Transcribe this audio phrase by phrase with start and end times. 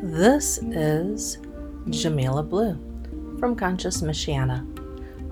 [0.00, 1.38] This is
[1.90, 2.78] Jamila Blue
[3.40, 4.64] from Conscious Michiana.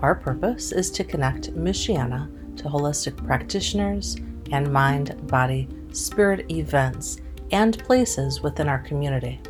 [0.01, 4.17] Our purpose is to connect Michiana to holistic practitioners
[4.51, 7.19] and mind, body, spirit events
[7.53, 9.41] and places within our community.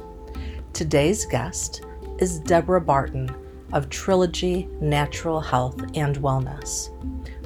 [0.75, 1.87] Today's guest
[2.19, 3.35] is Deborah Barton
[3.73, 6.91] of Trilogy Natural Health and Wellness.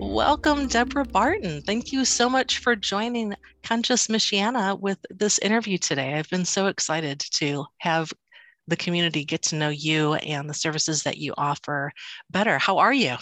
[0.00, 1.60] Welcome, Deborah Barton.
[1.62, 6.14] Thank you so much for joining Conscious Michiana with this interview today.
[6.14, 8.12] I've been so excited to have
[8.68, 11.90] the community get to know you and the services that you offer
[12.30, 12.58] better.
[12.60, 13.16] How are you?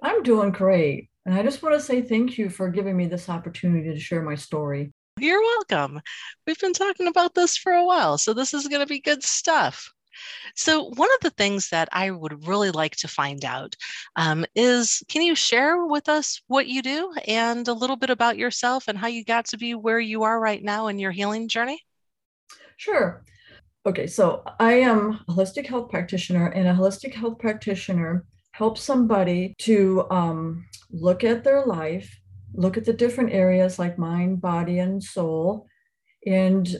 [0.00, 1.08] I'm doing great.
[1.26, 4.22] And I just want to say thank you for giving me this opportunity to share
[4.22, 4.92] my story.
[5.18, 6.00] You're welcome.
[6.46, 9.24] We've been talking about this for a while, so this is going to be good
[9.24, 9.92] stuff.
[10.54, 13.76] So, one of the things that I would really like to find out
[14.16, 18.38] um, is can you share with us what you do and a little bit about
[18.38, 21.48] yourself and how you got to be where you are right now in your healing
[21.48, 21.80] journey?
[22.76, 23.22] Sure.
[23.86, 29.54] Okay, so I am a holistic health practitioner, and a holistic health practitioner helps somebody
[29.58, 32.20] to um, look at their life,
[32.52, 35.66] look at the different areas like mind, body, and soul,
[36.26, 36.76] and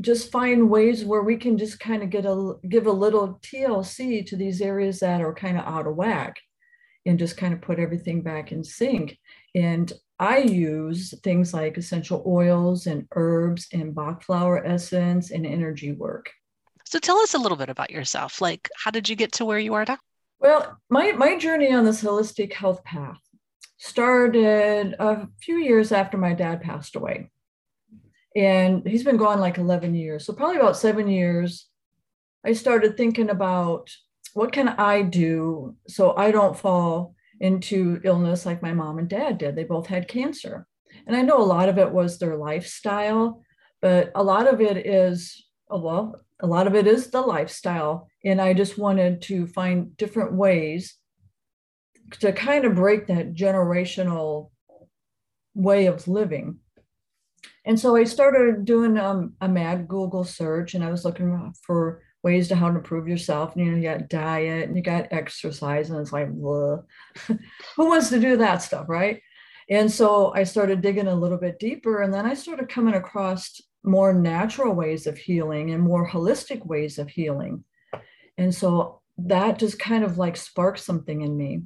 [0.00, 4.26] just find ways where we can just kind of get a give a little TLC
[4.26, 6.40] to these areas that are kind of out of whack
[7.06, 9.18] and just kind of put everything back in sync.
[9.54, 15.92] And I use things like essential oils and herbs and Bach flower essence and energy
[15.92, 16.30] work.
[16.84, 18.40] So tell us a little bit about yourself.
[18.40, 19.98] Like, how did you get to where you are now?
[20.40, 23.20] Well, my, my journey on this holistic health path
[23.78, 27.30] started a few years after my dad passed away.
[28.36, 30.24] And he's been gone like 11 years.
[30.24, 31.66] So, probably about seven years,
[32.44, 33.90] I started thinking about
[34.34, 39.38] what can I do so I don't fall into illness like my mom and dad
[39.38, 39.56] did.
[39.56, 40.66] They both had cancer.
[41.06, 43.42] And I know a lot of it was their lifestyle,
[43.80, 48.08] but a lot of it is, oh, well, a lot of it is the lifestyle.
[48.24, 50.96] And I just wanted to find different ways
[52.20, 54.50] to kind of break that generational
[55.54, 56.58] way of living.
[57.64, 62.02] And so I started doing um, a mad Google search and I was looking for
[62.22, 63.54] ways to how to improve yourself.
[63.54, 66.84] And, you know, you got diet and you got exercise, and it's like, who
[67.76, 69.22] wants to do that stuff, right?
[69.68, 73.60] And so I started digging a little bit deeper, and then I started coming across
[73.82, 77.64] more natural ways of healing and more holistic ways of healing.
[78.36, 81.62] And so that just kind of like sparked something in me.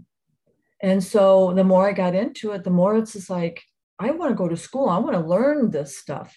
[0.81, 3.63] And so the more I got into it, the more it's just like,
[3.99, 4.89] I want to go to school.
[4.89, 6.37] I want to learn this stuff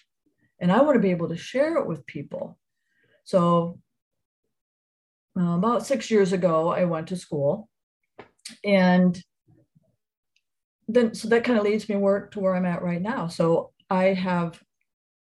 [0.60, 2.58] and I want to be able to share it with people.
[3.24, 3.80] So
[5.38, 7.68] uh, about six years ago, I went to school
[8.64, 9.20] and
[10.88, 13.28] then so that kind of leads me work to where I'm at right now.
[13.28, 14.60] So I have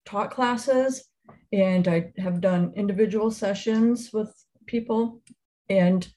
[0.05, 1.05] taught classes
[1.51, 4.33] and I have done individual sessions with
[4.65, 5.21] people.
[5.69, 6.07] And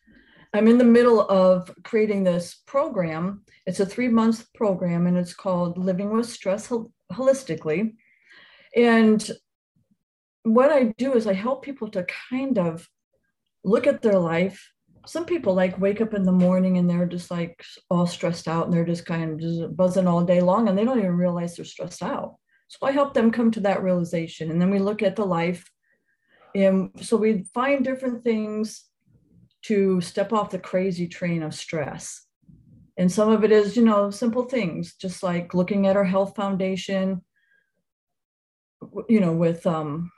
[0.56, 3.42] I'm in the middle of creating this program.
[3.66, 7.94] It's a three month program and it's called Living with Stress Hol- Holistically.
[8.74, 9.30] And
[10.44, 12.88] what I do is I help people to kind of
[13.64, 14.70] look at their life.
[15.06, 18.64] Some people like wake up in the morning and they're just like all stressed out
[18.64, 21.56] and they're just kind of just buzzing all day long and they don't even realize
[21.56, 22.36] they're stressed out
[22.68, 24.50] So I help them come to that realization.
[24.50, 25.70] And then we look at the life.
[26.54, 28.85] And so we find different things
[29.66, 32.22] to step off the crazy train of stress.
[32.96, 36.34] And some of it is, you know, simple things, just like looking at our health
[36.34, 37.22] foundation,
[39.08, 40.10] you know, with um,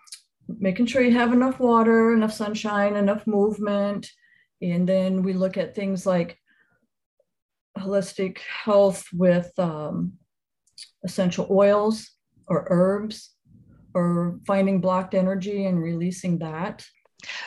[0.49, 4.11] making sure you have enough water, enough sunshine, enough movement.
[4.63, 6.39] And then we look at things like
[7.79, 10.15] holistic health with um,
[11.05, 12.11] essential oils
[12.47, 13.35] or herbs
[13.95, 16.85] or finding blocked energy and releasing that.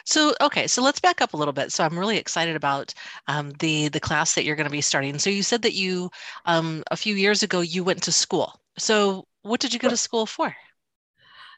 [0.05, 1.71] So okay, so let's back up a little bit.
[1.71, 2.93] So I'm really excited about
[3.27, 5.17] um, the the class that you're going to be starting.
[5.19, 6.09] So you said that you
[6.45, 8.59] um, a few years ago you went to school.
[8.77, 10.55] So what did you go to school for?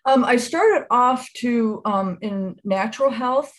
[0.06, 3.52] Um, I started off to um, in natural health,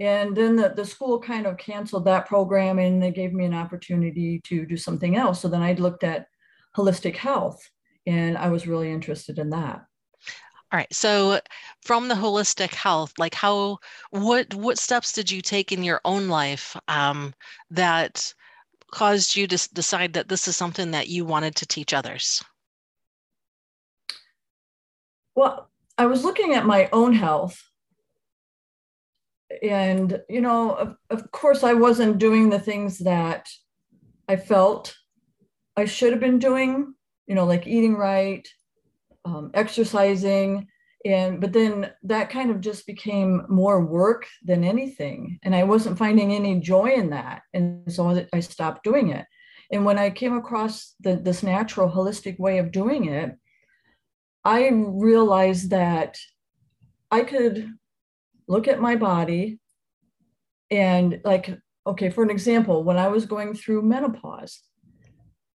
[0.00, 3.54] and then the, the school kind of canceled that program, and they gave me an
[3.54, 5.40] opportunity to do something else.
[5.40, 6.26] So then I looked at
[6.76, 7.60] holistic health,
[8.06, 9.82] and I was really interested in that.
[10.72, 10.94] All right.
[10.94, 11.40] So
[11.82, 13.78] from the holistic health, like how
[14.10, 17.34] what what steps did you take in your own life um,
[17.70, 18.32] that
[18.92, 22.42] caused you to decide that this is something that you wanted to teach others?
[25.34, 27.62] Well, I was looking at my own health.
[29.62, 33.48] And, you know, of, of course, I wasn't doing the things that
[34.28, 34.96] I felt
[35.76, 36.94] I should have been doing,
[37.26, 38.46] you know, like eating right,
[39.24, 40.68] um, exercising.
[41.04, 45.38] And, but then that kind of just became more work than anything.
[45.42, 47.42] And I wasn't finding any joy in that.
[47.54, 49.24] And so I stopped doing it.
[49.72, 53.34] And when I came across the, this natural, holistic way of doing it,
[54.44, 56.18] I realized that
[57.10, 57.70] I could
[58.48, 59.58] look at my body
[60.70, 64.60] and, like, okay, for an example, when I was going through menopause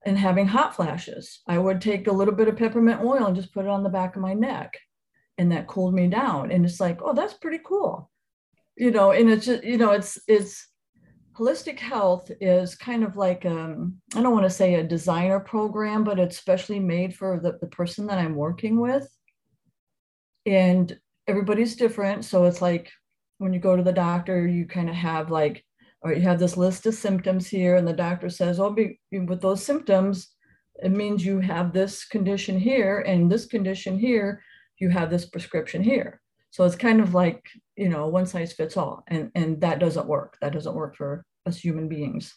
[0.04, 3.52] and having hot flashes, I would take a little bit of peppermint oil and just
[3.54, 4.78] put it on the back of my neck.
[5.38, 6.50] And that cooled me down.
[6.50, 8.10] And it's like, oh, that's pretty cool.
[8.76, 10.69] You know, and it's just, you know, it's, it's,
[11.37, 16.05] holistic health is kind of like um, i don't want to say a designer program
[16.05, 19.08] but it's specially made for the, the person that i'm working with
[20.44, 22.90] and everybody's different so it's like
[23.38, 25.64] when you go to the doctor you kind of have like
[26.02, 29.40] or you have this list of symptoms here and the doctor says oh be, with
[29.40, 30.28] those symptoms
[30.82, 34.43] it means you have this condition here and this condition here
[34.78, 36.22] you have this prescription here
[36.52, 39.04] so it's kind of like, you know, one size fits all.
[39.08, 40.37] And, and that doesn't work.
[40.43, 42.34] That doesn't work for us human beings.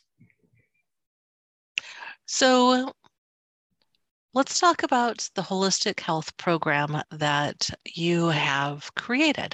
[2.25, 2.93] So
[4.33, 9.53] let's talk about the holistic health program that you have created.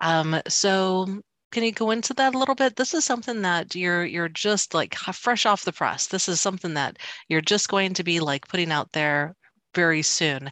[0.00, 1.22] Um, so
[1.52, 2.76] can you go into that a little bit?
[2.76, 6.08] This is something that you're you're just like fresh off the press.
[6.08, 9.36] This is something that you're just going to be like putting out there
[9.74, 10.50] very soon.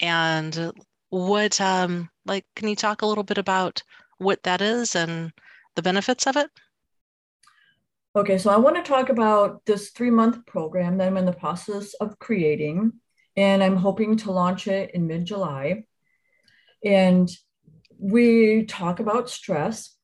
[0.00, 0.72] And
[1.10, 3.82] what um like can you talk a little bit about
[4.18, 5.32] what that is and
[5.74, 6.48] the benefits of it
[8.14, 11.32] okay so i want to talk about this three month program that i'm in the
[11.32, 12.92] process of creating
[13.36, 15.82] and i'm hoping to launch it in mid-july
[16.84, 17.28] and
[17.98, 19.96] we talk about stress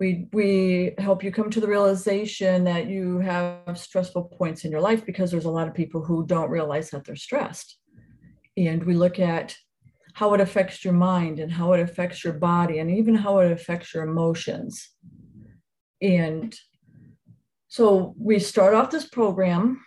[0.00, 4.80] we we help you come to the realization that you have stressful points in your
[4.80, 7.78] life because there's a lot of people who don't realize that they're stressed
[8.56, 9.56] and we look at
[10.14, 13.52] how it affects your mind and how it affects your body and even how it
[13.52, 14.90] affects your emotions.
[16.02, 16.54] And
[17.68, 19.84] so we start off this program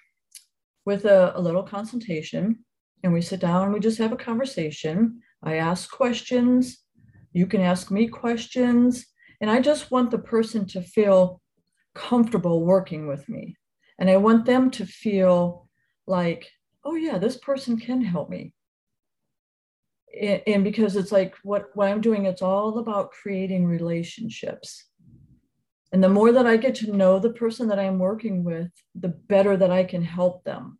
[0.85, 2.63] with a, a little consultation
[3.03, 5.21] and we sit down and we just have a conversation.
[5.43, 6.77] I ask questions,
[7.33, 9.05] you can ask me questions,
[9.41, 11.41] and I just want the person to feel
[11.95, 13.55] comfortable working with me.
[13.97, 15.67] And I want them to feel
[16.05, 16.47] like,
[16.83, 18.53] oh, yeah, this person can help me.
[20.45, 24.89] And because it's like what, what i'm doing it's all about creating relationships.
[25.93, 29.07] And the more that i get to know the person that i'm working with the
[29.07, 30.77] better that i can help them.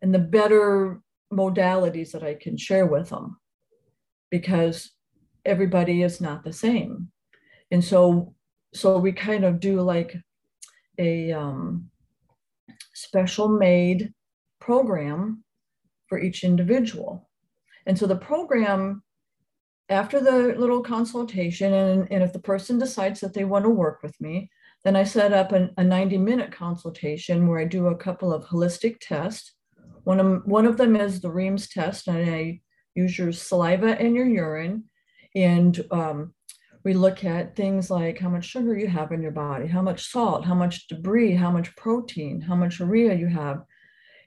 [0.00, 1.00] And the better
[1.32, 3.40] modalities that i can share with them.
[4.30, 4.92] Because
[5.44, 7.10] everybody is not the same
[7.70, 8.34] and so
[8.74, 10.16] so we kind of do like
[10.98, 11.90] a um,
[12.94, 14.12] special made
[14.60, 15.44] program
[16.08, 17.28] for each individual
[17.88, 19.02] and so the program,
[19.88, 24.02] after the little consultation, and, and if the person decides that they want to work
[24.02, 24.50] with me,
[24.84, 28.44] then I set up an, a 90 minute consultation where I do a couple of
[28.44, 29.54] holistic tests.
[30.04, 32.60] One of, one of them is the Reams test, and I
[32.94, 34.84] use your saliva and your urine.
[35.34, 36.34] And um,
[36.88, 40.10] we look at things like how much sugar you have in your body, how much
[40.10, 43.62] salt, how much debris, how much protein, how much urea you have.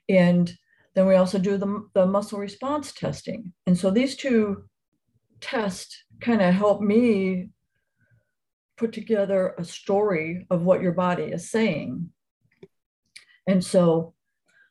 [0.08, 0.56] And
[0.94, 3.52] then we also do the, the muscle response testing.
[3.66, 4.62] And so these two
[5.40, 7.48] tests kind of help me
[8.76, 12.10] put together a story of what your body is saying.
[13.48, 14.14] And so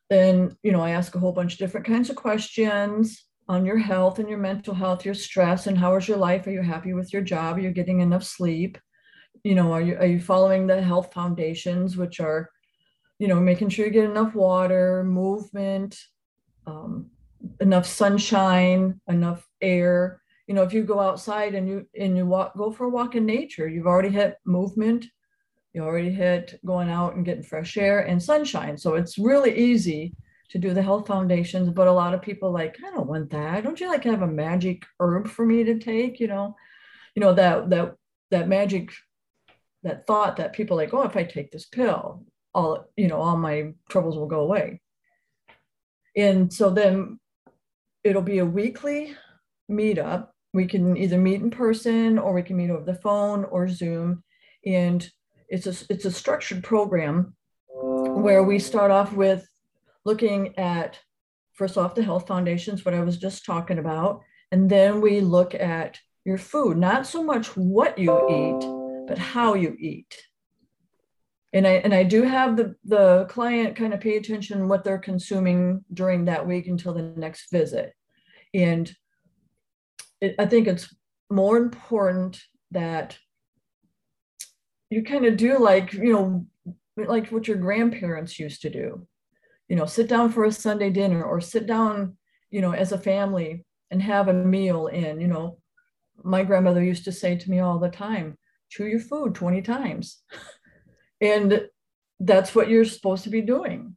[0.09, 3.77] then, you know, I ask a whole bunch of different kinds of questions on your
[3.77, 6.47] health and your mental health, your stress, and how is your life?
[6.47, 7.57] Are you happy with your job?
[7.57, 8.77] Are you getting enough sleep?
[9.43, 12.49] You know, are you are you following the health foundations, which are,
[13.19, 15.99] you know, making sure you get enough water, movement,
[16.65, 17.11] um,
[17.59, 20.21] enough sunshine, enough air.
[20.47, 23.15] You know, if you go outside and you and you walk, go for a walk
[23.15, 25.07] in nature, you've already hit movement,
[25.73, 28.77] you already hit going out and getting fresh air and sunshine.
[28.77, 30.15] So it's really easy
[30.51, 31.69] to do the health foundations.
[31.69, 33.63] But a lot of people like, I don't want that.
[33.63, 36.19] Don't you like have a magic herb for me to take?
[36.19, 36.55] You know,
[37.15, 37.95] you know that that
[38.29, 38.91] that magic
[39.83, 43.37] that thought that people like, oh, if I take this pill, all you know, all
[43.37, 44.81] my troubles will go away.
[46.15, 47.19] And so then
[48.03, 49.15] it'll be a weekly
[49.69, 50.27] meetup.
[50.53, 54.23] We can either meet in person or we can meet over the phone or Zoom.
[54.65, 55.09] And
[55.47, 57.35] it's a, it's a structured program
[57.69, 59.47] where we start off with
[60.05, 60.99] looking at,
[61.53, 64.21] first off, the health foundations, what I was just talking about.
[64.51, 69.53] And then we look at your food, not so much what you eat, but how
[69.53, 70.15] you eat
[71.53, 74.97] and I and I do have the the client kind of pay attention what they're
[74.97, 77.93] consuming during that week until the next visit,
[78.53, 78.91] and
[80.21, 80.93] it, I think it's
[81.29, 82.41] more important
[82.71, 83.17] that
[84.89, 86.45] you kind of do like you know
[86.95, 89.07] like what your grandparents used to do,
[89.71, 92.17] you know, sit down for a Sunday dinner or sit down
[92.49, 95.59] you know as a family and have a meal in you know.
[96.23, 98.37] My grandmother used to say to me all the time
[98.69, 100.21] chew your food 20 times.
[101.21, 101.67] And
[102.19, 103.95] that's what you're supposed to be doing.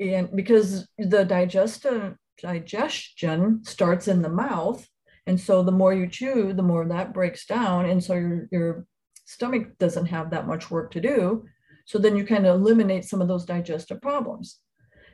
[0.00, 4.88] And because the digestive digestion starts in the mouth
[5.26, 8.86] and so the more you chew the more that breaks down and so your, your
[9.26, 11.44] stomach doesn't have that much work to do.
[11.84, 14.58] So then you kind of eliminate some of those digestive problems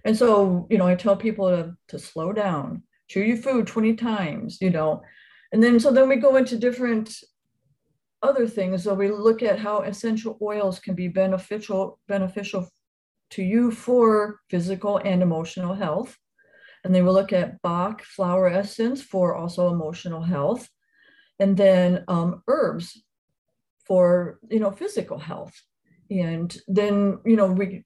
[0.07, 3.95] and so you know i tell people to, to slow down chew your food 20
[3.95, 5.03] times you know
[5.53, 7.15] and then so then we go into different
[8.23, 8.85] other things.
[8.85, 12.69] So we look at how essential oils can be beneficial beneficial
[13.31, 16.17] to you for physical and emotional health.
[16.85, 20.69] And then we look at Bach flower essence for also emotional health.
[21.39, 23.03] And then um, herbs
[23.87, 25.55] for you know physical health.
[26.11, 27.85] And then you know we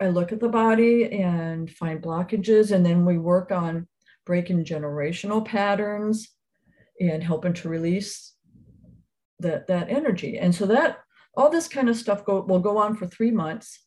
[0.00, 3.88] I look at the body and find blockages, and then we work on
[4.26, 6.28] breaking generational patterns
[7.00, 8.34] and helping to release
[9.40, 10.38] that that energy.
[10.38, 10.98] And so that
[11.36, 13.80] all this kind of stuff go, will go on for three months.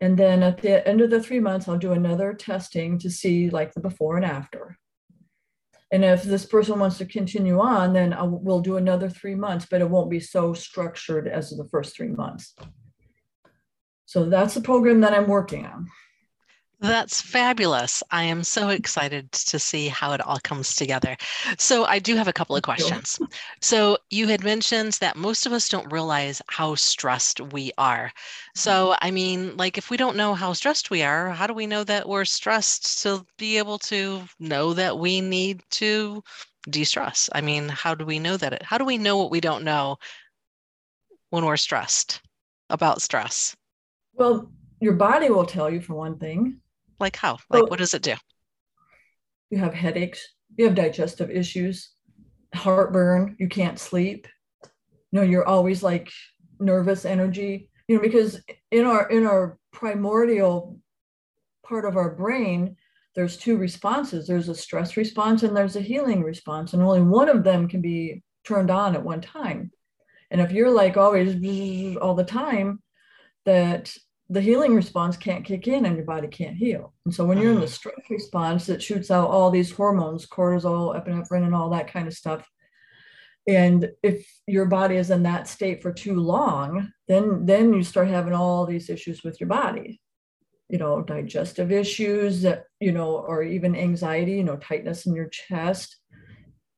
[0.00, 3.50] And then at the end of the three months i'll do another testing to see
[3.50, 4.76] like the before and after.
[5.90, 9.34] And if this person wants to continue on then I will, we'll do another three
[9.34, 12.54] months but it won't be so structured as the first three months
[14.08, 15.86] so that's the program that i'm working on
[16.80, 18.04] that's fabulous.
[18.12, 21.16] I am so excited to see how it all comes together.
[21.58, 23.18] So, I do have a couple of questions.
[23.60, 28.12] So, you had mentioned that most of us don't realize how stressed we are.
[28.54, 29.06] So, mm-hmm.
[29.06, 31.82] I mean, like if we don't know how stressed we are, how do we know
[31.82, 36.22] that we're stressed to be able to know that we need to
[36.70, 37.28] de stress?
[37.34, 38.52] I mean, how do we know that?
[38.52, 39.96] It, how do we know what we don't know
[41.30, 42.20] when we're stressed
[42.70, 43.56] about stress?
[44.18, 46.60] Well, your body will tell you for one thing
[47.00, 47.38] like how?
[47.50, 48.14] Like what does it do?
[49.50, 51.90] You have headaches, you have digestive issues,
[52.54, 54.26] heartburn, you can't sleep.
[54.62, 56.10] You know, you're always like
[56.60, 60.78] nervous energy, you know, because in our in our primordial
[61.64, 62.76] part of our brain,
[63.14, 64.26] there's two responses.
[64.26, 67.80] There's a stress response and there's a healing response, and only one of them can
[67.80, 69.70] be turned on at one time.
[70.30, 72.82] And if you're like always all the time,
[73.46, 73.96] that
[74.30, 76.92] the healing response can't kick in and your body can't heal.
[77.06, 77.72] And so when you're in the mm-hmm.
[77.72, 82.14] stress response, it shoots out all these hormones, cortisol, epinephrine, and all that kind of
[82.14, 82.46] stuff.
[83.46, 88.08] And if your body is in that state for too long, then then you start
[88.08, 90.02] having all these issues with your body.
[90.68, 95.30] You know, digestive issues that, you know, or even anxiety, you know, tightness in your
[95.30, 95.96] chest,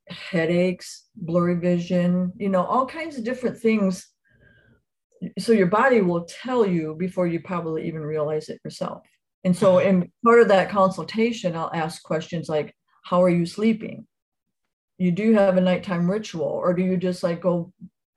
[0.09, 4.07] headaches, blurry vision, you know, all kinds of different things
[5.39, 9.03] so your body will tell you before you probably even realize it yourself
[9.45, 9.89] and so uh-huh.
[9.89, 12.75] in part of that consultation i'll ask questions like
[13.05, 14.07] how are you sleeping
[14.99, 17.73] you do have a nighttime ritual or do you just like go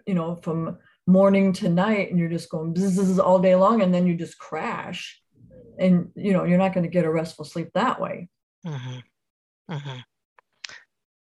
[0.06, 3.94] you know from morning to night and you're just going bzz all day long and
[3.94, 5.20] then you just crash
[5.80, 8.30] and you know you're not going to get a restful sleep that way
[8.66, 9.00] mm-hmm.
[9.70, 10.00] Mm-hmm.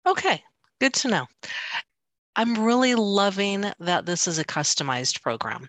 [0.09, 0.43] okay
[0.81, 1.27] good to know
[2.39, 5.69] i'm really loving that this is a customized program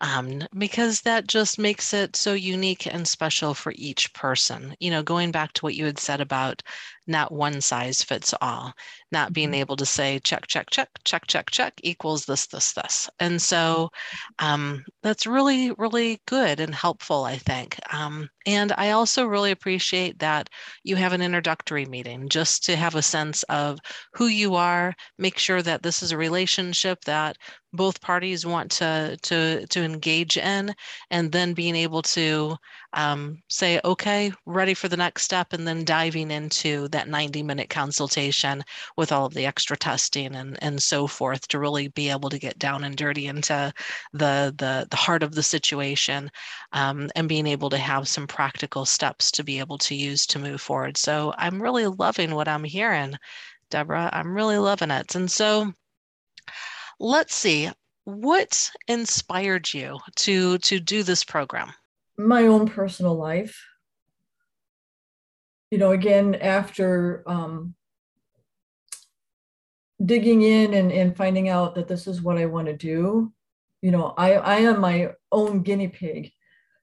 [0.00, 4.74] um, because that just makes it so unique and special for each person.
[4.78, 6.62] You know, going back to what you had said about
[7.06, 8.72] not one size fits all,
[9.12, 9.54] not being mm-hmm.
[9.60, 13.08] able to say check, check, check, check, check, check equals this, this, this.
[13.20, 13.90] And so
[14.38, 17.78] um, that's really, really good and helpful, I think.
[17.92, 20.48] Um, and I also really appreciate that
[20.84, 23.78] you have an introductory meeting just to have a sense of
[24.12, 27.36] who you are, make sure that this is a relationship that
[27.72, 30.74] both parties want to to to engage in
[31.10, 32.56] and then being able to
[32.96, 37.68] um, say okay ready for the next step and then diving into that 90 minute
[37.68, 38.64] consultation
[38.96, 42.38] with all of the extra testing and, and so forth to really be able to
[42.38, 43.72] get down and dirty into
[44.14, 46.30] the, the, the heart of the situation
[46.72, 50.38] um, and being able to have some practical steps to be able to use to
[50.38, 50.96] move forward.
[50.96, 53.14] So I'm really loving what I'm hearing,
[53.70, 54.08] Deborah.
[54.12, 55.14] I'm really loving it.
[55.14, 55.70] And so
[56.98, 57.70] let's see
[58.04, 61.72] what inspired you to to do this program
[62.18, 63.62] my own personal life
[65.70, 67.74] you know, again, after um,
[70.04, 73.32] digging in and, and finding out that this is what I want to do,
[73.82, 76.32] you know, I, I am my own guinea pig.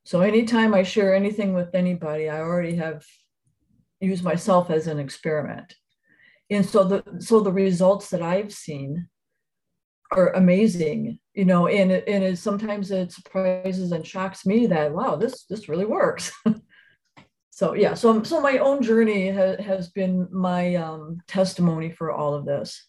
[0.06, 3.06] So anytime I share anything with anybody, I already have
[4.02, 5.74] used myself as an experiment.
[6.50, 9.08] And so the so the results that I've seen
[10.16, 14.94] are amazing, you know, and it, and it, sometimes it surprises and shocks me that
[14.94, 16.32] wow, this this really works.
[17.50, 22.34] so yeah so so my own journey ha- has been my um, testimony for all
[22.34, 22.88] of this.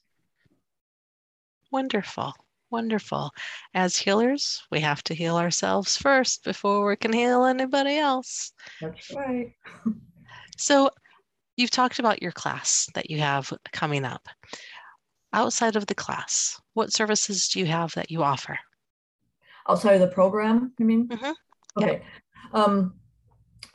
[1.70, 2.32] Wonderful.
[2.70, 3.30] Wonderful.
[3.74, 8.52] As healers we have to heal ourselves first before we can heal anybody else.
[8.80, 9.52] That's right.
[10.56, 10.88] So
[11.56, 14.28] you've talked about your class that you have coming up
[15.34, 18.58] outside of the class what services do you have that you offer
[19.68, 21.82] outside of the program you mean mm-hmm.
[21.82, 22.62] okay yeah.
[22.64, 22.94] um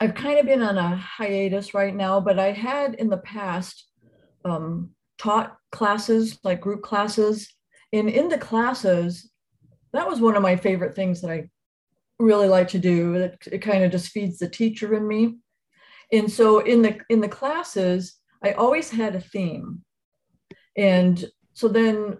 [0.00, 3.86] I've kind of been on a hiatus right now, but I had in the past
[4.46, 7.52] um, taught classes, like group classes.
[7.92, 9.30] And in the classes,
[9.92, 11.50] that was one of my favorite things that I
[12.18, 13.14] really like to do.
[13.14, 15.36] It, it kind of just feeds the teacher in me.
[16.12, 19.84] And so in the in the classes, I always had a theme.
[20.76, 21.22] And
[21.60, 22.16] so then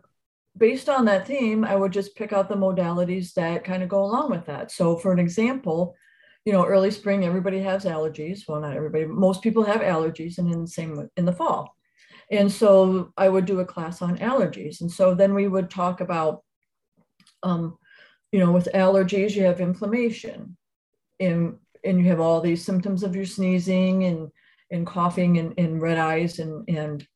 [0.59, 4.05] based on that theme, I would just pick out the modalities that kind of go
[4.05, 4.70] along with that.
[4.70, 5.96] So for an example,
[6.44, 8.46] you know, early spring, everybody has allergies.
[8.46, 11.74] Well, not everybody, most people have allergies, and in the same in the fall.
[12.31, 14.83] And so I would do a class on allergies.
[14.83, 16.42] And so then we would talk about,
[17.42, 17.79] um,
[18.31, 20.57] you know, with allergies, you have inflammation,
[21.18, 24.31] and and you have all these symptoms of your sneezing and
[24.70, 27.07] and coughing and, and red eyes and and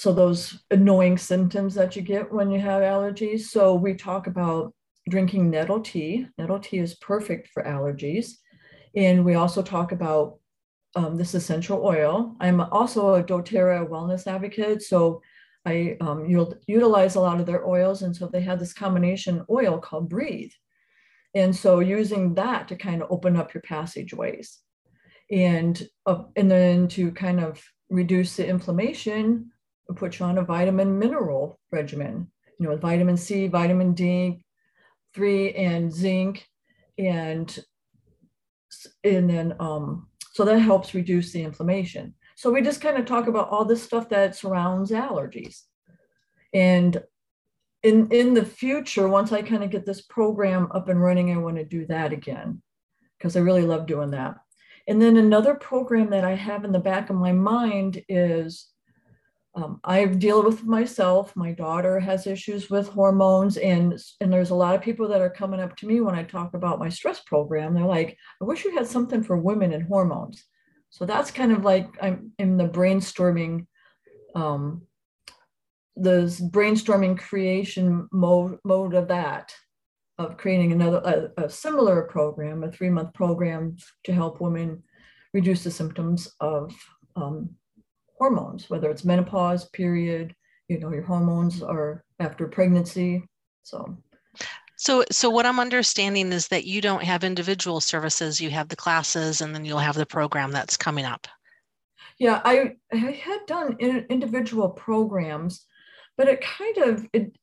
[0.00, 3.40] so those annoying symptoms that you get when you have allergies.
[3.48, 4.72] So we talk about
[5.10, 6.26] drinking nettle tea.
[6.38, 8.36] Nettle tea is perfect for allergies.
[8.96, 10.38] And we also talk about
[10.96, 12.34] um, this essential oil.
[12.40, 14.80] I'm also a doTERRA wellness advocate.
[14.80, 15.20] So
[15.66, 16.24] I um,
[16.66, 18.00] utilize a lot of their oils.
[18.00, 20.52] And so they have this combination oil called Breathe.
[21.34, 24.60] And so using that to kind of open up your passageways
[25.30, 29.50] and, uh, and then to kind of reduce the inflammation,
[29.94, 34.42] put you on a vitamin mineral regimen, you know, vitamin C, vitamin D,
[35.14, 36.46] three and zinc
[36.98, 37.58] and
[39.02, 42.14] and then um, so that helps reduce the inflammation.
[42.36, 45.62] So we just kind of talk about all this stuff that surrounds allergies.
[46.54, 47.02] And
[47.82, 51.38] in in the future, once I kind of get this program up and running, I
[51.38, 52.62] want to do that again
[53.18, 54.36] because I really love doing that.
[54.86, 58.68] And then another program that I have in the back of my mind is
[59.54, 61.34] um, I deal with myself.
[61.34, 65.30] My daughter has issues with hormones, and and there's a lot of people that are
[65.30, 67.74] coming up to me when I talk about my stress program.
[67.74, 70.44] They're like, "I wish you had something for women and hormones."
[70.90, 73.66] So that's kind of like I'm in the brainstorming,
[74.36, 74.82] um,
[75.96, 79.52] the brainstorming creation mode mode of that,
[80.16, 84.84] of creating another a, a similar program, a three month program to help women
[85.34, 86.72] reduce the symptoms of
[87.16, 87.50] um,
[88.20, 90.34] hormones, whether it's menopause, period,
[90.68, 93.24] you know, your hormones are after pregnancy.
[93.62, 93.98] So
[94.76, 98.40] so, so what I'm understanding is that you don't have individual services.
[98.40, 101.26] You have the classes, and then you'll have the program that's coming up.
[102.18, 105.66] Yeah, I, I had done individual programs,
[106.16, 107.36] but it kind of it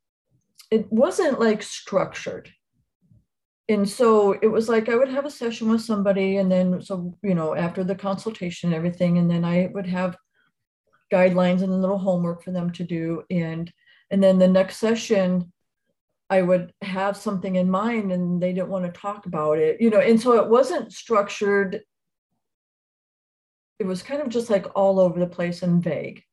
[0.71, 2.49] it wasn't like structured.
[3.69, 7.17] and so it was like I would have a session with somebody, and then so
[7.21, 10.15] you know after the consultation and everything, and then I would have
[11.11, 13.71] guidelines and a little homework for them to do, and
[14.11, 15.51] and then the next session
[16.29, 19.89] I would have something in mind, and they didn't want to talk about it, you
[19.89, 21.81] know, and so it wasn't structured.
[23.79, 26.23] It was kind of just like all over the place and vague,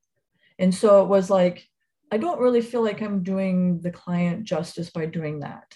[0.59, 1.67] and so it was like
[2.11, 5.75] I don't really feel like I'm doing the client justice by doing that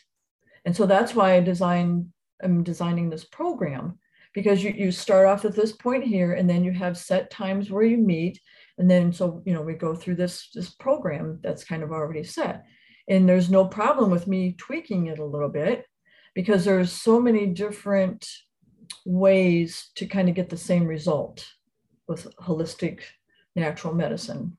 [0.65, 2.11] and so that's why I designed,
[2.43, 3.97] I'm designing this program
[4.33, 7.71] because you, you start off at this point here and then you have set times
[7.71, 8.39] where you meet.
[8.79, 12.23] And then, so, you know, we go through this, this program that's kind of already
[12.23, 12.65] set.
[13.09, 15.85] And there's no problem with me tweaking it a little bit
[16.33, 18.25] because there's so many different
[19.05, 21.45] ways to kind of get the same result
[22.07, 23.01] with holistic
[23.55, 24.57] natural medicine.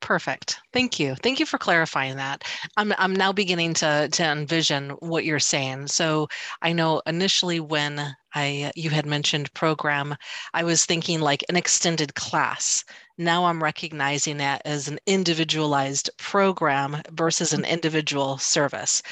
[0.00, 0.58] Perfect.
[0.72, 1.14] Thank you.
[1.16, 2.44] Thank you for clarifying that.
[2.76, 5.88] I'm I'm now beginning to to envision what you're saying.
[5.88, 6.28] So
[6.62, 10.16] I know initially when I you had mentioned program,
[10.54, 12.82] I was thinking like an extended class.
[13.18, 19.02] Now I'm recognizing that as an individualized program versus an individual service.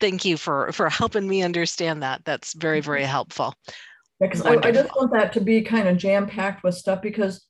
[0.00, 2.24] Thank you for for helping me understand that.
[2.24, 3.10] That's very very mm-hmm.
[3.10, 3.54] helpful.
[4.18, 7.47] Because I, I just want that to be kind of jam packed with stuff because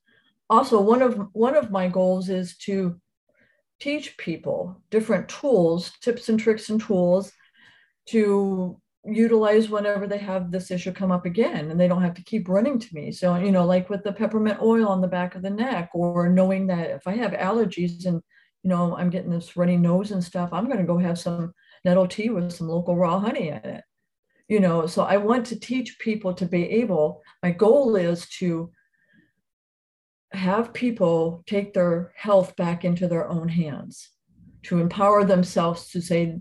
[0.50, 3.00] also one of one of my goals is to
[3.80, 7.32] teach people different tools tips and tricks and tools
[8.06, 12.24] to utilize whenever they have this issue come up again and they don't have to
[12.24, 13.12] keep running to me.
[13.12, 16.28] So you know like with the peppermint oil on the back of the neck or
[16.28, 18.20] knowing that if i have allergies and
[18.62, 21.52] you know i'm getting this runny nose and stuff i'm going to go have some
[21.84, 23.84] nettle tea with some local raw honey in it.
[24.48, 28.72] You know so i want to teach people to be able my goal is to
[30.32, 34.10] have people take their health back into their own hands,
[34.64, 36.38] to empower themselves to say,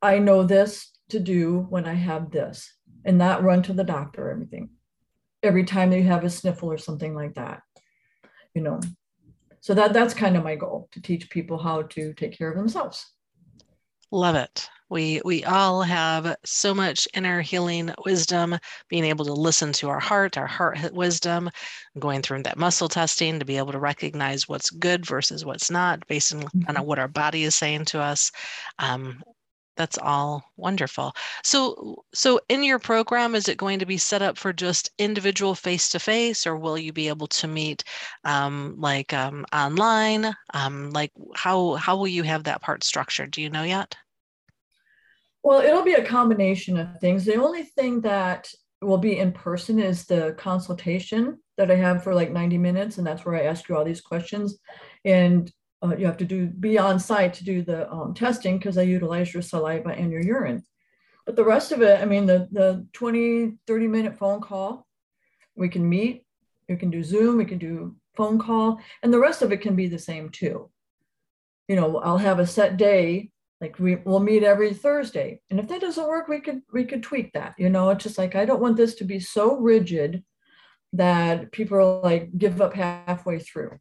[0.00, 4.28] I know this to do when I have this, and not run to the doctor
[4.28, 4.70] or everything
[5.42, 7.62] every time they have a sniffle or something like that.
[8.54, 8.80] You know.
[9.60, 12.56] So that that's kind of my goal to teach people how to take care of
[12.56, 13.12] themselves.
[14.10, 14.68] Love it.
[14.92, 18.58] We we all have so much inner healing wisdom,
[18.90, 21.50] being able to listen to our heart, our heart wisdom,
[21.98, 26.06] going through that muscle testing to be able to recognize what's good versus what's not,
[26.08, 26.84] based on kind of mm-hmm.
[26.84, 28.30] what our body is saying to us.
[28.78, 29.22] Um,
[29.78, 31.14] that's all wonderful.
[31.42, 35.54] So, so in your program, is it going to be set up for just individual
[35.54, 37.82] face to face, or will you be able to meet
[38.24, 40.34] um, like um, online?
[40.52, 43.30] Um, like how how will you have that part structured?
[43.30, 43.96] Do you know yet?
[45.42, 47.24] Well, it'll be a combination of things.
[47.24, 48.48] The only thing that
[48.80, 53.06] will be in person is the consultation that I have for like 90 minutes, and
[53.06, 54.58] that's where I ask you all these questions.
[55.04, 55.50] And
[55.82, 58.82] uh, you have to do be on site to do the um, testing because I
[58.82, 60.62] utilize your saliva and your urine.
[61.26, 64.86] But the rest of it, I mean, the, the 20, 30 minute phone call,
[65.56, 66.24] we can meet,
[66.68, 69.74] we can do Zoom, we can do phone call, and the rest of it can
[69.74, 70.70] be the same too.
[71.68, 73.31] You know, I'll have a set day
[73.62, 75.40] like we will meet every thursday.
[75.48, 77.88] And if that doesn't work we could we could tweak that you know?
[77.90, 80.22] It's just like i don't want this to be so rigid
[80.92, 83.78] that people are like give up halfway through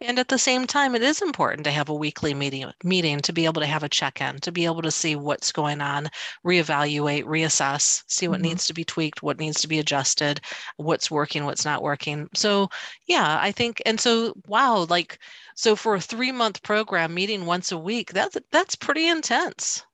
[0.00, 3.32] and at the same time, it is important to have a weekly meeting, meeting to
[3.32, 6.08] be able to have a check-in, to be able to see what's going on,
[6.44, 8.44] reevaluate, reassess, see what mm-hmm.
[8.44, 10.40] needs to be tweaked, what needs to be adjusted,
[10.76, 12.28] what's working, what's not working.
[12.34, 12.70] So
[13.06, 15.18] yeah, I think, and so wow, like
[15.54, 19.84] so for a three-month program, meeting once a week, that's that's pretty intense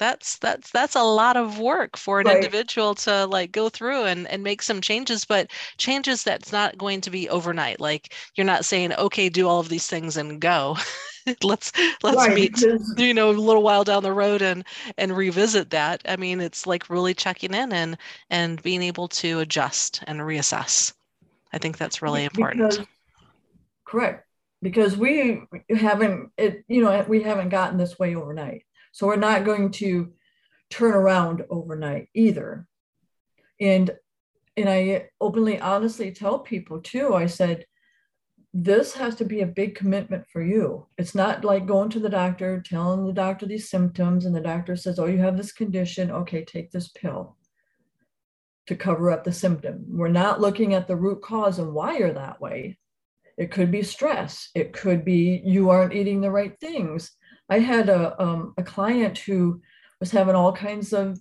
[0.00, 2.36] that's that's that's a lot of work for an right.
[2.36, 7.02] individual to like go through and and make some changes but changes that's not going
[7.02, 10.74] to be overnight like you're not saying okay do all of these things and go
[11.42, 11.70] let's
[12.02, 12.34] let's right.
[12.34, 12.64] meet
[12.96, 14.64] you know a little while down the road and
[14.96, 17.98] and revisit that i mean it's like really checking in and
[18.30, 20.94] and being able to adjust and reassess
[21.52, 22.86] i think that's really important because,
[23.84, 24.26] correct
[24.62, 29.44] because we haven't it you know we haven't gotten this way overnight so we're not
[29.44, 30.12] going to
[30.70, 32.66] turn around overnight either.
[33.60, 33.90] And
[34.56, 37.64] and I openly honestly tell people too, I said,
[38.52, 40.86] this has to be a big commitment for you.
[40.98, 44.74] It's not like going to the doctor, telling the doctor these symptoms, and the doctor
[44.74, 46.10] says, Oh, you have this condition.
[46.10, 47.36] Okay, take this pill
[48.66, 49.84] to cover up the symptom.
[49.88, 52.78] We're not looking at the root cause and why you're that way.
[53.36, 54.50] It could be stress.
[54.54, 57.12] It could be you aren't eating the right things.
[57.50, 59.60] I had a, um, a client who
[59.98, 61.18] was having all kinds of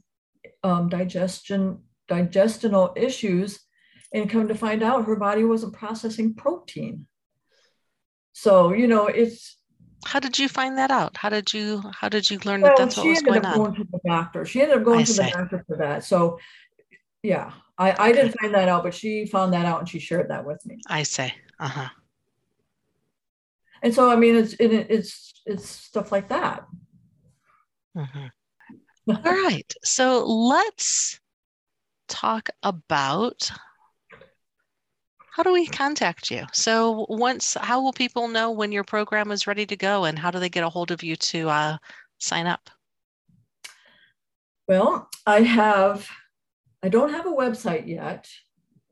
[0.63, 3.59] um, digestion, digestional issues,
[4.13, 7.07] and come to find out her body wasn't processing protein.
[8.33, 9.57] So, you know, it's
[10.05, 11.17] How did you find that out?
[11.17, 13.51] How did you how did you learn well, that that's what she ended going up
[13.51, 13.57] on?
[13.57, 14.45] going to the doctor.
[14.45, 15.23] She ended up going I to see.
[15.23, 16.05] the doctor for that.
[16.05, 16.39] So,
[17.23, 20.29] yeah, I, I didn't find that out, but she found that out and she shared
[20.29, 20.77] that with me.
[20.87, 21.33] I say.
[21.59, 21.89] Uh-huh.
[23.81, 26.65] And so, I mean, it's it's it's stuff like that.
[27.95, 28.29] Mhm.
[29.09, 29.73] All right.
[29.83, 31.19] So let's
[32.07, 33.49] talk about
[35.31, 36.45] how do we contact you?
[36.51, 40.31] So once, how will people know when your program is ready to go and how
[40.31, 41.77] do they get a hold of you to uh,
[42.17, 42.69] sign up?
[44.67, 46.09] Well, I have,
[46.83, 48.27] I don't have a website yet.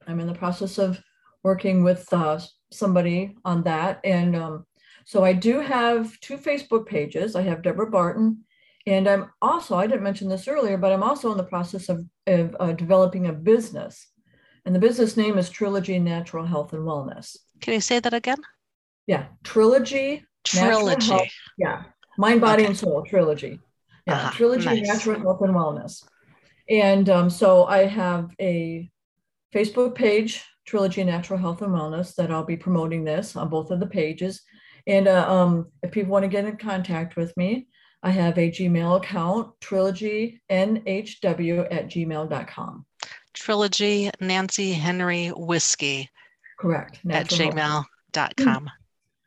[0.08, 1.02] I'm in the process of
[1.44, 2.40] working with uh,
[2.72, 4.00] somebody on that.
[4.06, 4.66] And um,
[5.08, 7.34] so I do have two Facebook pages.
[7.34, 8.44] I have Deborah Barton,
[8.86, 12.04] and I'm also, I didn't mention this earlier, but I'm also in the process of,
[12.28, 14.06] of uh, developing a business.
[14.66, 17.38] And the business name is Trilogy Natural Health and Wellness.
[17.62, 18.40] Can you say that again?
[19.08, 21.08] Yeah, Trilogy, Trilogy.
[21.14, 21.28] Health.
[21.58, 21.84] yeah,
[22.18, 22.68] Mind, Body, Okay.
[22.72, 23.62] and Soul Trilogy.
[24.06, 24.88] Yeah, Uh-huh, Trilogy nice.
[24.90, 26.04] Natural Health and Wellness.
[26.70, 28.90] And um, so I have a
[29.56, 33.80] Facebook page, Trilogy Natural Health and Wellness, that I'll be promoting this on both of
[33.80, 34.42] the pages.
[34.88, 37.68] And uh, um, if people want to get in contact with me,
[38.02, 42.86] I have a Gmail account, trilogy nhw at gmail.com.
[43.34, 46.10] Trilogy Nancy Henry Whiskey
[46.58, 47.00] Correct.
[47.10, 47.86] at Natural Health.
[48.14, 48.70] gmail.com.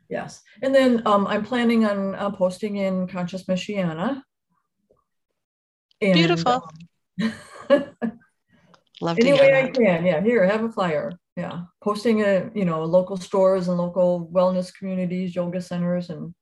[0.09, 0.43] Yes.
[0.63, 4.23] And then um, I'm planning on uh, posting in Conscious Michiana.
[6.01, 6.65] And, Beautiful.
[7.21, 7.35] um,
[9.03, 10.05] Love to any hear way I can.
[10.05, 11.13] Yeah, here, have a flyer.
[11.37, 16.35] Yeah, posting a you know local stores and local wellness communities, yoga centers, and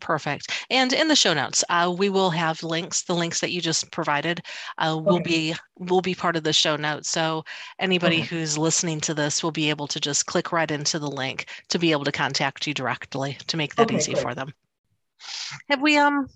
[0.00, 0.52] Perfect.
[0.70, 3.02] And in the show notes, uh, we will have links.
[3.02, 4.40] The links that you just provided
[4.78, 5.20] uh, will Okay.
[5.20, 7.08] be will be part of the show notes.
[7.08, 7.44] So
[7.78, 8.22] anybody Okay.
[8.22, 11.78] who's listening to this will be able to just click right into the link to
[11.78, 14.22] be able to contact you directly to make that Okay, easy great.
[14.22, 14.52] for them.
[15.68, 16.26] Have we um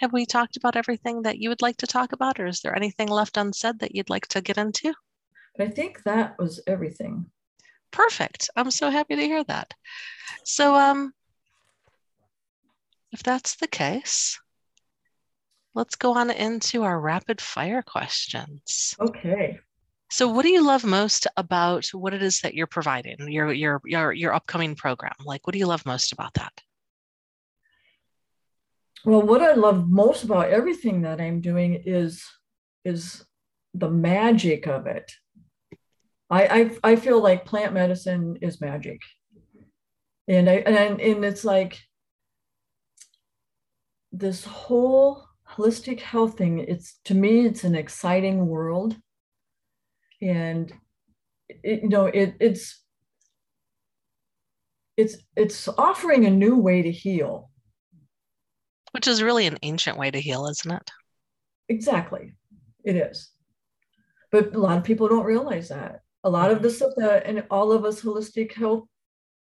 [0.00, 2.76] have we talked about everything that you would like to talk about, or is there
[2.76, 4.94] anything left unsaid that you'd like to get into?
[5.58, 7.26] I think that was everything.
[7.90, 8.50] Perfect.
[8.56, 9.72] I'm so happy to hear that.
[10.44, 11.12] So, um,
[13.12, 14.40] if that's the case,
[15.74, 18.96] let's go on into our rapid fire questions.
[19.00, 19.60] Okay.
[20.10, 23.80] So, what do you love most about what it is that you're providing, your your
[23.84, 25.14] your your upcoming program?
[25.24, 26.52] Like, what do you love most about that?
[29.04, 32.24] Well, what I love most about everything that I'm doing is
[32.84, 33.24] is
[33.74, 35.12] the magic of it.
[36.30, 36.46] I
[36.82, 39.00] I, I feel like plant medicine is magic,
[40.28, 41.80] and I and and it's like
[44.12, 46.60] this whole holistic health thing.
[46.60, 48.96] It's to me, it's an exciting world,
[50.22, 50.72] and
[51.48, 52.82] it, you know it it's
[54.96, 57.50] it's it's offering a new way to heal.
[58.92, 60.90] Which is really an ancient way to heal, isn't it?
[61.68, 62.32] Exactly.
[62.84, 63.30] It is.
[64.30, 66.00] But a lot of people don't realize that.
[66.24, 68.84] A lot of the stuff that and all of us holistic health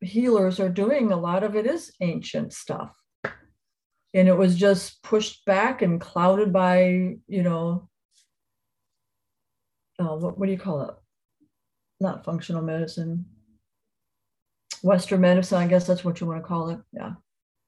[0.01, 2.97] healers are doing, a lot of it is ancient stuff.
[4.15, 7.89] And it was just pushed back and clouded by, you know,
[9.99, 10.95] uh, what, what do you call it?
[12.01, 13.27] Not functional medicine.
[14.83, 16.79] Western medicine, I guess that's what you want to call it.
[16.93, 17.15] Yeah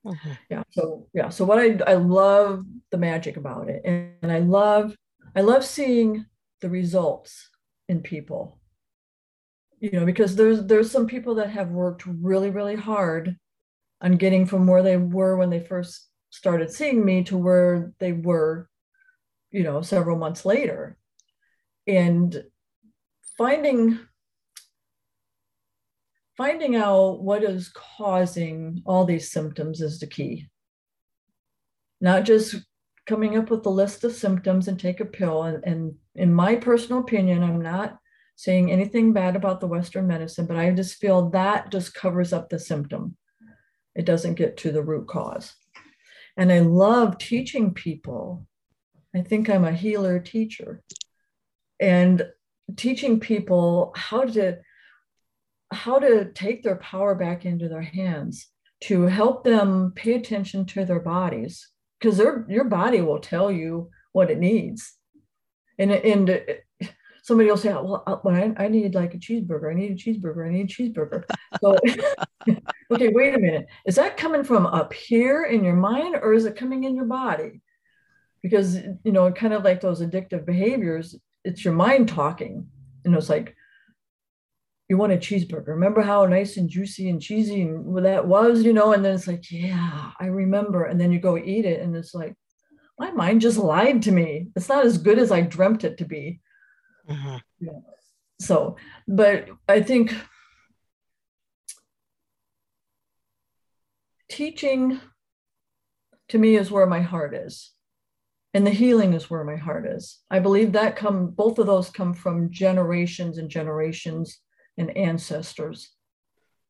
[0.06, 0.38] Mhm.
[0.48, 4.38] yeah so yeah so what i i love the magic about it and, and i
[4.38, 4.96] love
[5.36, 6.24] i love seeing
[6.62, 7.50] the results
[7.86, 8.59] in people
[9.80, 13.36] you know because there's there's some people that have worked really really hard
[14.00, 18.12] on getting from where they were when they first started seeing me to where they
[18.12, 18.68] were
[19.50, 20.96] you know several months later
[21.86, 22.44] and
[23.36, 23.98] finding
[26.40, 30.48] finding out what is causing all these symptoms is the key.
[32.00, 32.56] Not just
[33.04, 35.42] coming up with a list of symptoms and take a pill.
[35.42, 37.98] And, and in my personal opinion, I'm not
[38.36, 42.48] saying anything bad about the Western medicine, but I just feel that just covers up
[42.48, 43.16] the symptom.
[43.94, 45.54] It doesn't get to the root cause.
[46.36, 48.46] And I love teaching people.
[49.14, 50.82] I think I'm a healer teacher.
[51.78, 52.26] And
[52.76, 54.58] teaching people how to
[55.72, 58.48] how to take their power back into their hands
[58.80, 63.90] to help them pay attention to their bodies because their your body will tell you
[64.12, 64.96] what it needs
[65.78, 66.42] and and
[67.22, 70.46] somebody will say well uh, I, I need like a cheeseburger i need a cheeseburger
[70.46, 71.24] i need a cheeseburger
[71.60, 71.76] so
[72.90, 76.44] okay wait a minute is that coming from up here in your mind or is
[76.44, 77.60] it coming in your body
[78.42, 82.66] because you know kind of like those addictive behaviors it's your mind talking
[83.04, 83.56] and it's like
[84.90, 85.68] you want a cheeseburger.
[85.68, 87.62] Remember how nice and juicy and cheesy
[88.02, 88.92] that was, you know?
[88.92, 90.84] And then it's like, yeah, I remember.
[90.84, 92.34] And then you go eat it, and it's like,
[92.98, 94.48] my mind just lied to me.
[94.56, 96.40] It's not as good as I dreamt it to be.
[97.10, 97.36] Mm-hmm.
[97.60, 97.72] Yeah.
[98.40, 100.14] So, but I think
[104.30, 105.00] teaching
[106.28, 107.72] to me is where my heart is
[108.54, 111.90] and the healing is where my heart is i believe that come both of those
[111.90, 114.40] come from generations and generations
[114.78, 115.90] and ancestors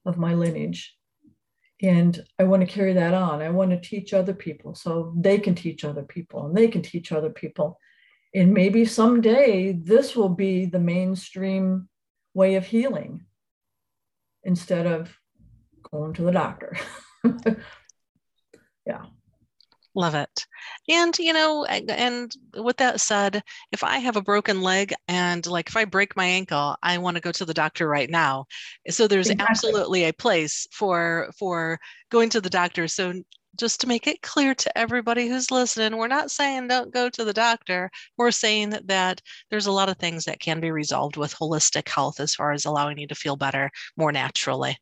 [0.07, 0.96] of my lineage
[1.83, 5.38] and i want to carry that on i want to teach other people so they
[5.38, 7.79] can teach other people and they can teach other people
[8.35, 11.88] and maybe someday this will be the mainstream
[12.35, 13.25] way of healing
[14.45, 15.16] instead of
[15.90, 16.77] going to the doctor
[18.87, 19.05] yeah
[19.95, 20.47] Love it.
[20.88, 25.69] And, you know, and with that said, if I have a broken leg and like
[25.69, 28.47] if I break my ankle, I want to go to the doctor right now.
[28.88, 29.51] So there's exactly.
[29.51, 32.87] absolutely a place for for going to the doctor.
[32.87, 33.14] So
[33.57, 37.25] just to make it clear to everybody who's listening, we're not saying don't go to
[37.25, 37.91] the doctor.
[38.17, 42.21] We're saying that there's a lot of things that can be resolved with holistic health
[42.21, 44.77] as far as allowing you to feel better more naturally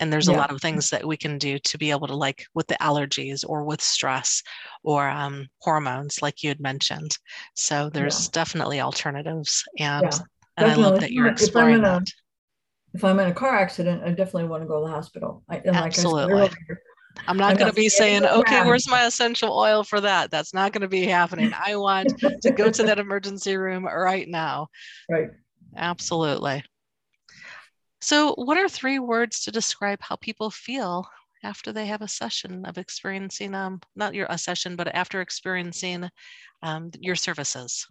[0.00, 0.34] and there's yeah.
[0.34, 2.76] a lot of things that we can do to be able to like with the
[2.80, 4.42] allergies or with stress
[4.82, 7.16] or um, hormones like you had mentioned
[7.54, 8.30] so there's yeah.
[8.32, 10.18] definitely alternatives and yeah,
[10.56, 10.84] and definitely.
[10.84, 12.02] i love that you're exploring that.
[12.92, 15.62] if I'm in a car accident i definitely want to go to the hospital I,
[15.66, 16.54] absolutely like
[17.26, 20.30] I'm not going to be saying, okay, where's my essential oil for that?
[20.30, 21.52] That's not going to be happening.
[21.54, 24.68] I want to go to that emergency room right now.
[25.08, 25.28] Right.
[25.76, 26.64] Absolutely.
[28.00, 31.08] So, what are three words to describe how people feel
[31.42, 36.10] after they have a session of experiencing, um, not your a session, but after experiencing
[36.62, 37.86] um, your services?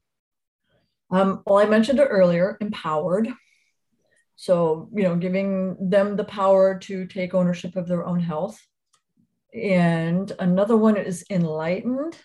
[1.12, 3.30] Um, well, I mentioned it earlier empowered.
[4.36, 8.60] So, you know, giving them the power to take ownership of their own health.
[9.54, 12.18] And another one is enlightened,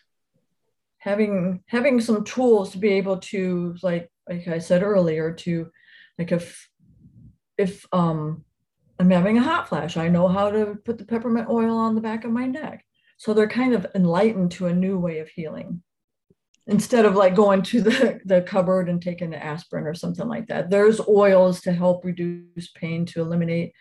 [0.99, 5.71] having having some tools to be able to, like like I said earlier, to
[6.19, 6.69] like if
[7.59, 8.45] if um,
[8.99, 12.01] I'm having a hot flash, I know how to put the peppermint oil on the
[12.01, 12.85] back of my neck.
[13.17, 15.83] So they're kind of enlightened to a new way of healing
[16.69, 20.47] instead of like going to the, the cupboard and taking the aspirin or something like
[20.49, 20.71] that.
[20.71, 23.73] There's oils to help reduce pain, to eliminate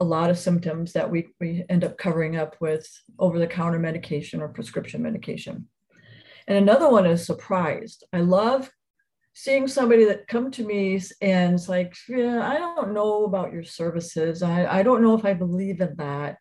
[0.00, 2.86] a lot of symptoms that we, we end up covering up with
[3.18, 5.68] over the counter medication or prescription medication.
[6.46, 8.04] And another one is surprised.
[8.12, 8.70] I love
[9.34, 13.64] seeing somebody that come to me and it's like, yeah, I don't know about your
[13.64, 14.42] services.
[14.42, 16.36] I, I don't know if I believe in that.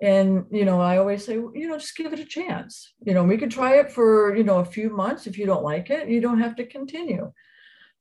[0.00, 2.92] And, you know, I always say, you know, just give it a chance.
[3.04, 5.26] You know, we could try it for, you know, a few months.
[5.26, 7.32] If you don't like it, you don't have to continue.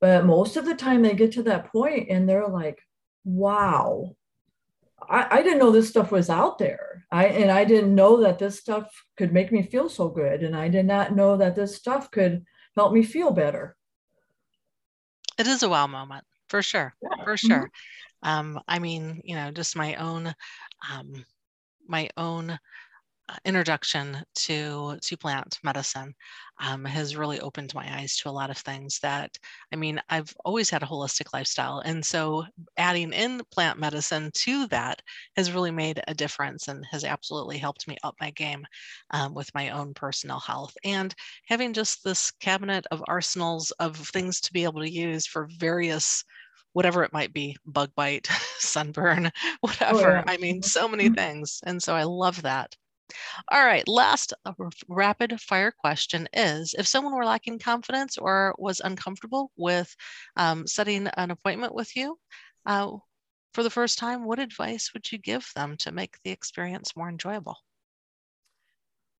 [0.01, 2.79] But most of the time they get to that point and they're like,
[3.23, 4.15] wow,
[5.09, 7.05] I, I didn't know this stuff was out there.
[7.11, 10.43] I and I didn't know that this stuff could make me feel so good.
[10.43, 13.75] And I did not know that this stuff could help me feel better
[15.37, 17.23] it is a wow moment for sure yeah.
[17.23, 17.47] for mm-hmm.
[17.47, 17.71] sure
[18.23, 20.33] um, i mean you know just my own
[20.91, 21.25] um,
[21.87, 22.57] my own
[23.43, 26.13] introduction to to plant medicine
[26.59, 29.37] um, has really opened my eyes to a lot of things that
[29.73, 32.43] i mean i've always had a holistic lifestyle and so
[32.77, 35.01] adding in plant medicine to that
[35.35, 38.65] has really made a difference and has absolutely helped me up my game
[39.11, 41.15] um, with my own personal health and
[41.47, 46.23] having just this cabinet of arsenals of things to be able to use for various
[46.73, 48.27] whatever it might be bug bite
[48.59, 50.23] sunburn whatever oh, yeah.
[50.27, 51.15] i mean so many mm-hmm.
[51.15, 52.75] things and so i love that
[53.51, 54.53] all right, last uh,
[54.87, 59.95] rapid fire question is if someone were lacking confidence or was uncomfortable with
[60.35, 62.17] um, setting an appointment with you
[62.65, 62.91] uh,
[63.53, 67.09] for the first time, what advice would you give them to make the experience more
[67.09, 67.57] enjoyable?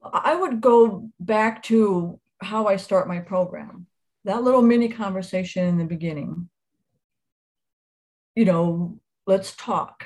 [0.02, 3.88] I would go back to how I start my program.
[4.24, 6.50] That little mini conversation in the beginning.
[8.36, 10.06] You know, let's talk.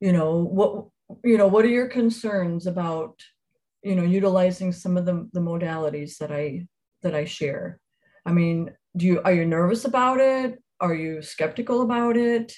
[0.00, 0.86] You know, what
[1.24, 3.20] you know, what are your concerns about,
[3.82, 6.66] you know, utilizing some of the, the modalities that I
[7.02, 7.80] that I share?
[8.26, 10.62] I mean, do you are you nervous about it?
[10.80, 12.54] Are you skeptical about it?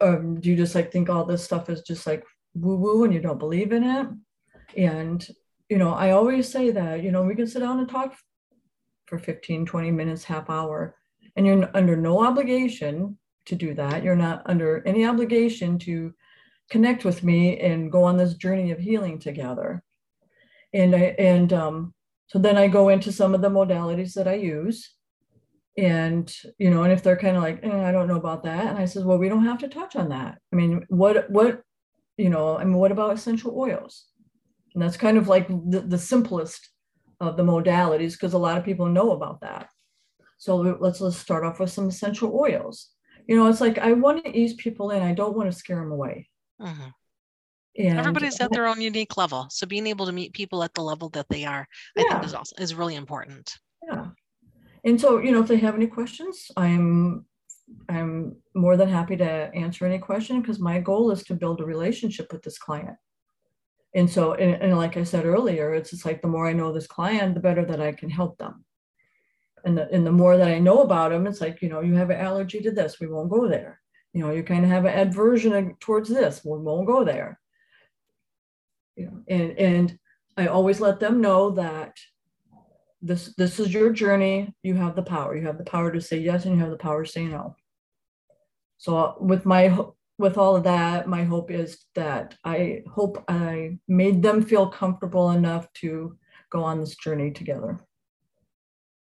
[0.00, 2.22] Um, do you just like think all this stuff is just like
[2.54, 4.08] woo woo and you don't believe in it?
[4.76, 5.26] And
[5.68, 8.16] you know, I always say that, you know, we can sit down and talk
[9.06, 10.94] for 15, 20 minutes, half hour,
[11.36, 14.02] and you're under no obligation to do that.
[14.02, 16.14] You're not under any obligation to
[16.70, 19.82] connect with me and go on this journey of healing together.
[20.72, 21.94] And I and um,
[22.26, 24.94] so then I go into some of the modalities that I use,
[25.78, 28.66] and you know and if they're kind of like eh, i don't know about that
[28.66, 30.38] and i says well we don't have to touch on that.
[30.52, 31.62] I mean what what
[32.16, 34.06] you know i mean what about essential oils?
[34.74, 36.68] And that's kind of like the, the simplest
[37.20, 39.68] of the modalities because a lot of people know about that.
[40.36, 42.90] So let's let's start off with some essential oils.
[43.26, 45.02] You know it's like i want to ease people in.
[45.02, 46.28] I don't want to scare them away
[46.60, 46.88] mm-hmm.
[47.78, 50.82] And everybody's at their own unique level so being able to meet people at the
[50.82, 53.52] level that they are i think is also is really important
[53.86, 54.06] yeah
[54.84, 57.26] and so, you know, if they have any questions, I'm
[57.90, 61.66] I'm more than happy to answer any question because my goal is to build a
[61.66, 62.96] relationship with this client.
[63.94, 66.72] And so, and, and, like I said earlier, it's just like the more I know
[66.72, 68.64] this client, the better that I can help them.
[69.64, 71.94] And the, and the more that I know about them, it's like, you know, you
[71.94, 73.80] have an allergy to this, we won't go there.
[74.12, 77.38] You know, you kind of have an aversion towards this, we won't go there.
[78.96, 79.98] You know, and, and
[80.36, 81.96] I always let them know that
[83.00, 84.54] this this is your journey.
[84.62, 85.36] You have the power.
[85.36, 87.54] You have the power to say yes and you have the power to say no.
[88.78, 89.76] So uh, with my
[90.18, 95.30] with all of that my hope is that i hope i made them feel comfortable
[95.30, 96.16] enough to
[96.50, 97.80] go on this journey together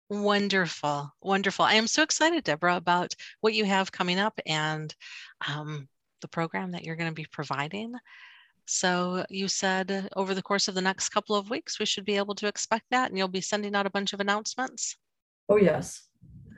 [0.10, 4.94] wonderful wonderful i am so excited deborah about what you have coming up and
[5.48, 5.88] um,
[6.22, 7.94] the program that you're going to be providing
[8.66, 12.18] so you said over the course of the next couple of weeks, we should be
[12.18, 14.98] able to expect that and you'll be sending out a bunch of announcements?
[15.48, 16.08] Oh, yes.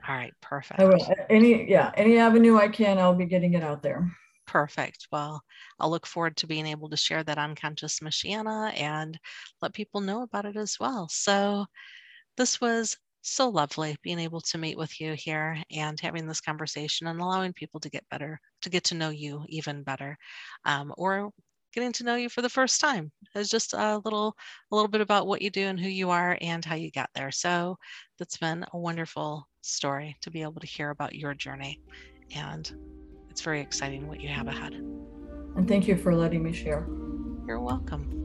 [0.08, 0.80] All right, perfect.
[0.80, 1.16] I will.
[1.30, 4.10] Any, yeah, any avenue I can, I'll be getting it out there.
[4.46, 5.08] Perfect.
[5.12, 5.44] Well,
[5.80, 9.20] I'll look forward to being able to share that on Conscious Michiana and
[9.62, 11.10] let people know about it as well.
[11.10, 11.66] So
[12.38, 12.96] this was
[13.28, 17.54] so lovely being able to meet with you here and having this conversation and allowing
[17.54, 20.18] people to get better, to get to know you even better,
[20.66, 21.32] um, or
[21.74, 23.12] getting to know you for the first time.
[23.36, 24.36] It's just a little
[24.72, 27.10] a little bit about what you do and who you are and how you got
[27.14, 27.32] there.
[27.32, 27.78] So
[28.18, 31.80] that's been a wonderful story to be able to hear about your journey.
[32.36, 32.72] And
[33.30, 34.74] it's very exciting what you have ahead.
[34.74, 36.88] And thank you for letting me share.
[37.46, 38.17] You're welcome.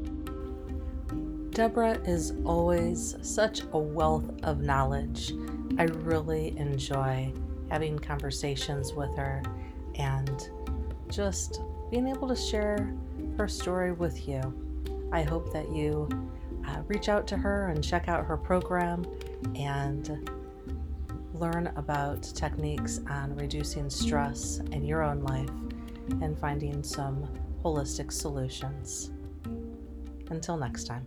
[1.53, 5.35] Deborah is always such a wealth of knowledge.
[5.79, 7.31] I really enjoy
[7.71, 9.43] having conversations with her
[9.97, 10.49] and
[11.11, 12.95] just being able to share
[13.37, 14.41] her story with you.
[15.13, 16.09] I hope that you
[16.67, 19.05] uh, reach out to her and check out her program
[19.55, 20.31] and
[21.35, 25.51] learn about techniques on reducing stress in your own life
[26.23, 27.29] and finding some
[27.63, 29.11] holistic solutions.
[30.31, 31.07] Until next time.